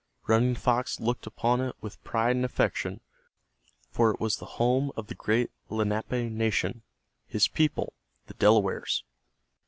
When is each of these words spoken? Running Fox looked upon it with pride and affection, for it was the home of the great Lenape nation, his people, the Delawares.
Running 0.25 0.55
Fox 0.55 0.99
looked 0.99 1.27
upon 1.27 1.61
it 1.61 1.75
with 1.79 2.03
pride 2.03 2.35
and 2.35 2.43
affection, 2.43 3.01
for 3.91 4.09
it 4.09 4.19
was 4.19 4.37
the 4.37 4.47
home 4.57 4.91
of 4.97 5.05
the 5.05 5.13
great 5.13 5.51
Lenape 5.69 6.31
nation, 6.31 6.81
his 7.27 7.47
people, 7.47 7.93
the 8.25 8.33
Delawares. 8.33 9.03